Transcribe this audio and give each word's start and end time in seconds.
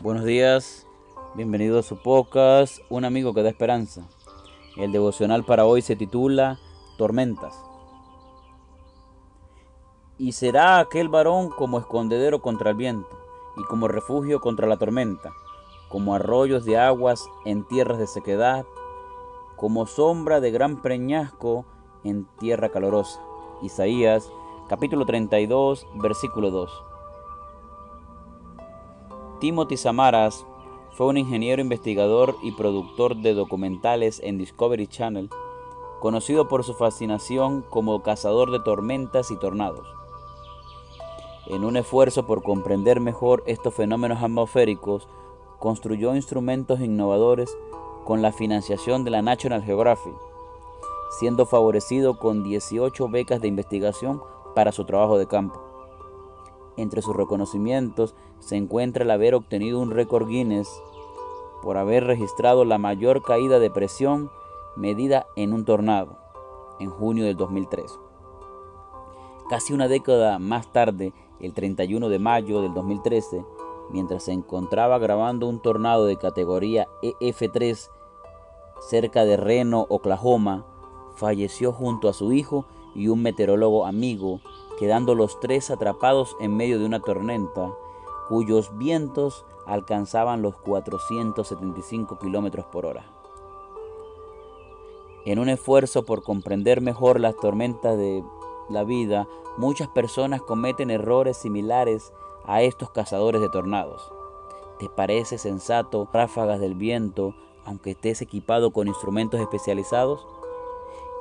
Buenos 0.00 0.24
días, 0.24 0.86
bienvenido 1.34 1.78
a 1.78 1.82
su 1.82 1.96
podcast, 1.96 2.78
Un 2.90 3.04
amigo 3.04 3.32
que 3.32 3.42
da 3.42 3.48
esperanza. 3.48 4.06
El 4.76 4.92
devocional 4.92 5.44
para 5.44 5.64
hoy 5.64 5.80
se 5.80 5.96
titula 5.96 6.58
Tormentas. 6.98 7.58
Y 10.18 10.32
será 10.32 10.78
aquel 10.78 11.08
varón 11.08 11.48
como 11.48 11.78
escondedero 11.78 12.42
contra 12.42 12.70
el 12.70 12.76
viento 12.76 13.08
y 13.56 13.64
como 13.64 13.88
refugio 13.88 14.40
contra 14.40 14.66
la 14.66 14.76
tormenta, 14.76 15.32
como 15.88 16.14
arroyos 16.14 16.64
de 16.64 16.78
aguas 16.78 17.26
en 17.44 17.66
tierras 17.66 17.98
de 17.98 18.06
sequedad, 18.06 18.66
como 19.56 19.86
sombra 19.86 20.40
de 20.40 20.50
gran 20.50 20.82
preñasco 20.82 21.64
en 22.04 22.26
tierra 22.38 22.68
calorosa. 22.68 23.20
Isaías 23.62 24.30
capítulo 24.68 25.06
32, 25.06 25.86
versículo 25.94 26.50
2. 26.50 26.95
Timothy 29.38 29.76
Samaras 29.76 30.46
fue 30.92 31.06
un 31.06 31.18
ingeniero 31.18 31.60
investigador 31.60 32.36
y 32.42 32.52
productor 32.52 33.16
de 33.16 33.34
documentales 33.34 34.20
en 34.24 34.38
Discovery 34.38 34.86
Channel, 34.86 35.28
conocido 36.00 36.48
por 36.48 36.64
su 36.64 36.72
fascinación 36.72 37.62
como 37.68 38.02
cazador 38.02 38.50
de 38.50 38.60
tormentas 38.60 39.30
y 39.30 39.36
tornados. 39.36 39.86
En 41.48 41.64
un 41.64 41.76
esfuerzo 41.76 42.26
por 42.26 42.42
comprender 42.42 43.00
mejor 43.00 43.42
estos 43.46 43.74
fenómenos 43.74 44.22
atmosféricos, 44.22 45.06
construyó 45.58 46.14
instrumentos 46.14 46.80
innovadores 46.80 47.56
con 48.04 48.22
la 48.22 48.32
financiación 48.32 49.04
de 49.04 49.10
la 49.10 49.20
National 49.20 49.62
Geographic, 49.62 50.14
siendo 51.18 51.44
favorecido 51.44 52.18
con 52.18 52.42
18 52.42 53.08
becas 53.08 53.40
de 53.40 53.48
investigación 53.48 54.22
para 54.54 54.72
su 54.72 54.84
trabajo 54.86 55.18
de 55.18 55.26
campo. 55.26 55.65
Entre 56.76 57.02
sus 57.02 57.16
reconocimientos 57.16 58.14
se 58.38 58.56
encuentra 58.56 59.04
el 59.04 59.10
haber 59.10 59.34
obtenido 59.34 59.80
un 59.80 59.90
récord 59.90 60.28
Guinness 60.28 60.68
por 61.62 61.78
haber 61.78 62.04
registrado 62.04 62.64
la 62.64 62.78
mayor 62.78 63.22
caída 63.22 63.58
de 63.58 63.70
presión 63.70 64.30
medida 64.76 65.26
en 65.36 65.52
un 65.52 65.64
tornado 65.64 66.18
en 66.78 66.90
junio 66.90 67.24
del 67.24 67.36
2003. 67.36 67.98
Casi 69.48 69.72
una 69.72 69.88
década 69.88 70.38
más 70.38 70.72
tarde, 70.72 71.12
el 71.40 71.54
31 71.54 72.08
de 72.08 72.18
mayo 72.18 72.60
del 72.60 72.74
2013, 72.74 73.44
mientras 73.90 74.24
se 74.24 74.32
encontraba 74.32 74.98
grabando 74.98 75.46
un 75.46 75.60
tornado 75.60 76.04
de 76.06 76.16
categoría 76.16 76.88
EF3 77.02 77.90
cerca 78.80 79.24
de 79.24 79.36
Reno, 79.36 79.86
Oklahoma, 79.88 80.66
falleció 81.14 81.72
junto 81.72 82.08
a 82.08 82.12
su 82.12 82.32
hijo 82.32 82.66
y 82.94 83.08
un 83.08 83.22
meteorólogo 83.22 83.86
amigo, 83.86 84.40
quedando 84.78 85.14
los 85.14 85.40
tres 85.40 85.70
atrapados 85.70 86.36
en 86.40 86.56
medio 86.56 86.78
de 86.78 86.86
una 86.86 87.00
tormenta 87.00 87.72
cuyos 88.28 88.76
vientos 88.76 89.44
alcanzaban 89.66 90.42
los 90.42 90.56
475 90.56 92.18
kilómetros 92.18 92.66
por 92.66 92.86
hora. 92.86 93.04
En 95.24 95.38
un 95.38 95.48
esfuerzo 95.48 96.04
por 96.04 96.22
comprender 96.22 96.80
mejor 96.80 97.18
las 97.18 97.36
tormentas 97.36 97.96
de 97.96 98.22
la 98.68 98.84
vida, 98.84 99.26
muchas 99.56 99.88
personas 99.88 100.42
cometen 100.42 100.90
errores 100.90 101.36
similares 101.36 102.12
a 102.44 102.62
estos 102.62 102.90
cazadores 102.90 103.40
de 103.40 103.48
tornados. 103.48 104.12
¿Te 104.78 104.88
parece 104.88 105.38
sensato 105.38 106.08
ráfagas 106.12 106.60
del 106.60 106.74
viento 106.74 107.34
aunque 107.64 107.90
estés 107.90 108.22
equipado 108.22 108.70
con 108.70 108.86
instrumentos 108.86 109.40
especializados? 109.40 110.24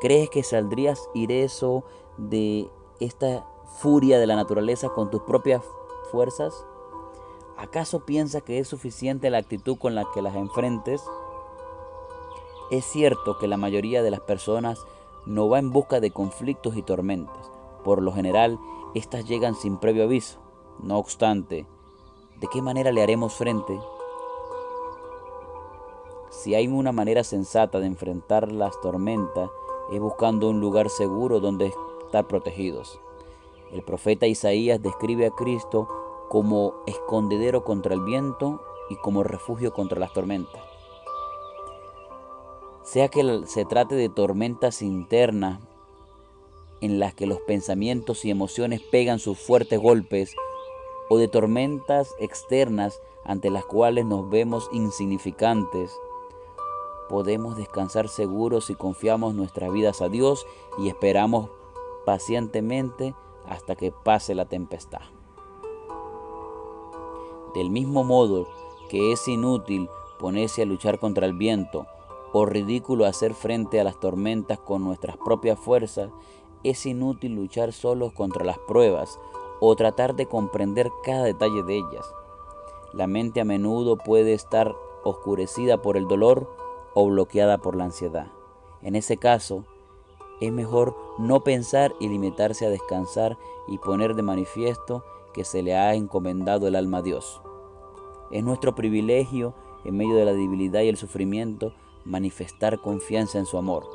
¿Crees 0.00 0.30
que 0.30 0.42
saldrías 0.42 1.10
ireso 1.12 1.84
de 2.16 2.70
esta 3.00 3.46
furia 3.78 4.18
de 4.18 4.26
la 4.26 4.36
naturaleza 4.36 4.90
con 4.90 5.10
tus 5.10 5.22
propias 5.22 5.62
fuerzas? 6.10 6.66
¿Acaso 7.56 8.06
piensas 8.06 8.42
que 8.42 8.58
es 8.58 8.68
suficiente 8.68 9.30
la 9.30 9.38
actitud 9.38 9.76
con 9.76 9.94
la 9.94 10.06
que 10.14 10.22
las 10.22 10.34
enfrentes? 10.34 11.02
Es 12.70 12.84
cierto 12.84 13.38
que 13.38 13.48
la 13.48 13.56
mayoría 13.56 14.02
de 14.02 14.10
las 14.10 14.20
personas 14.20 14.78
no 15.26 15.48
va 15.48 15.58
en 15.58 15.70
busca 15.70 16.00
de 16.00 16.10
conflictos 16.10 16.76
y 16.76 16.82
tormentas. 16.82 17.50
Por 17.84 18.02
lo 18.02 18.12
general, 18.12 18.58
estas 18.94 19.26
llegan 19.26 19.54
sin 19.54 19.78
previo 19.78 20.04
aviso. 20.04 20.38
No 20.82 20.98
obstante, 20.98 21.66
¿de 22.40 22.46
qué 22.46 22.62
manera 22.62 22.92
le 22.92 23.02
haremos 23.02 23.34
frente? 23.34 23.78
Si 26.30 26.54
hay 26.54 26.68
una 26.68 26.92
manera 26.92 27.24
sensata 27.24 27.80
de 27.80 27.86
enfrentar 27.86 28.50
las 28.50 28.80
tormentas, 28.80 29.50
es 29.92 30.00
buscando 30.00 30.48
un 30.48 30.60
lugar 30.60 30.88
seguro 30.88 31.40
donde 31.40 31.74
estar 32.10 32.26
protegidos. 32.26 33.00
El 33.72 33.82
profeta 33.82 34.26
Isaías 34.26 34.82
describe 34.82 35.26
a 35.26 35.30
Cristo 35.30 35.88
como 36.28 36.74
escondedero 36.88 37.62
contra 37.62 37.94
el 37.94 38.00
viento 38.00 38.60
y 38.88 38.96
como 38.96 39.22
refugio 39.22 39.72
contra 39.72 40.00
las 40.00 40.12
tormentas. 40.12 40.60
Sea 42.82 43.08
que 43.08 43.42
se 43.46 43.64
trate 43.64 43.94
de 43.94 44.08
tormentas 44.08 44.82
internas 44.82 45.60
en 46.80 46.98
las 46.98 47.14
que 47.14 47.26
los 47.26 47.40
pensamientos 47.42 48.24
y 48.24 48.30
emociones 48.30 48.80
pegan 48.80 49.20
sus 49.20 49.38
fuertes 49.38 49.78
golpes, 49.78 50.34
o 51.08 51.18
de 51.18 51.28
tormentas 51.28 52.14
externas 52.18 53.00
ante 53.24 53.50
las 53.50 53.64
cuales 53.64 54.04
nos 54.04 54.30
vemos 54.30 54.68
insignificantes, 54.72 55.92
podemos 57.08 57.56
descansar 57.56 58.08
seguros 58.08 58.66
si 58.66 58.74
confiamos 58.76 59.34
nuestras 59.34 59.72
vidas 59.72 60.00
a 60.00 60.08
Dios 60.08 60.46
y 60.78 60.88
esperamos 60.88 61.50
pacientemente 62.04 63.14
hasta 63.46 63.76
que 63.76 63.92
pase 63.92 64.34
la 64.34 64.46
tempestad. 64.46 65.02
Del 67.54 67.70
mismo 67.70 68.04
modo 68.04 68.46
que 68.88 69.12
es 69.12 69.26
inútil 69.28 69.88
ponerse 70.18 70.62
a 70.62 70.66
luchar 70.66 70.98
contra 70.98 71.26
el 71.26 71.32
viento 71.32 71.86
o 72.32 72.46
ridículo 72.46 73.06
hacer 73.06 73.34
frente 73.34 73.80
a 73.80 73.84
las 73.84 73.98
tormentas 73.98 74.58
con 74.58 74.84
nuestras 74.84 75.16
propias 75.16 75.58
fuerzas, 75.58 76.10
es 76.62 76.86
inútil 76.86 77.34
luchar 77.34 77.72
solos 77.72 78.12
contra 78.12 78.44
las 78.44 78.58
pruebas 78.58 79.18
o 79.60 79.74
tratar 79.76 80.14
de 80.14 80.26
comprender 80.26 80.90
cada 81.02 81.24
detalle 81.24 81.62
de 81.62 81.76
ellas. 81.76 82.14
La 82.92 83.06
mente 83.06 83.40
a 83.40 83.44
menudo 83.44 83.96
puede 83.96 84.32
estar 84.32 84.74
oscurecida 85.04 85.80
por 85.82 85.96
el 85.96 86.06
dolor 86.06 86.54
o 86.94 87.06
bloqueada 87.06 87.58
por 87.58 87.76
la 87.76 87.84
ansiedad. 87.84 88.28
En 88.82 88.96
ese 88.96 89.16
caso, 89.16 89.64
es 90.40 90.52
mejor 90.52 90.96
no 91.20 91.44
pensar 91.44 91.94
y 92.00 92.08
limitarse 92.08 92.66
a 92.66 92.70
descansar 92.70 93.38
y 93.68 93.78
poner 93.78 94.14
de 94.14 94.22
manifiesto 94.22 95.04
que 95.32 95.44
se 95.44 95.62
le 95.62 95.76
ha 95.76 95.94
encomendado 95.94 96.66
el 96.66 96.74
alma 96.74 96.98
a 96.98 97.02
Dios. 97.02 97.40
Es 98.30 98.42
nuestro 98.42 98.74
privilegio, 98.74 99.54
en 99.84 99.96
medio 99.96 100.16
de 100.16 100.24
la 100.24 100.32
debilidad 100.32 100.80
y 100.80 100.88
el 100.88 100.96
sufrimiento, 100.96 101.72
manifestar 102.04 102.80
confianza 102.80 103.38
en 103.38 103.46
su 103.46 103.58
amor. 103.58 103.86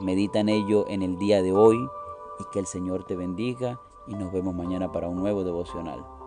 Medita 0.00 0.40
en 0.40 0.48
ello 0.48 0.86
en 0.88 1.02
el 1.02 1.18
día 1.18 1.42
de 1.42 1.52
hoy 1.52 1.76
y 2.38 2.44
que 2.52 2.58
el 2.58 2.66
Señor 2.66 3.04
te 3.04 3.16
bendiga 3.16 3.80
y 4.06 4.14
nos 4.14 4.32
vemos 4.32 4.54
mañana 4.54 4.90
para 4.92 5.08
un 5.08 5.16
nuevo 5.16 5.44
devocional. 5.44 6.19